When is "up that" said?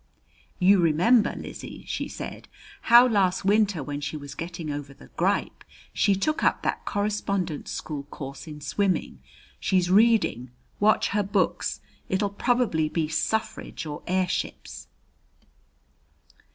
6.43-6.85